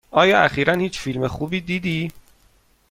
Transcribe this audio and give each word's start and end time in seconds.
آیا 0.11 0.39
اخیرا 0.43 0.73
هیچ 0.73 0.99
فیلم 0.99 1.27
خوبی 1.27 1.61
دیدی؟ 1.61 2.11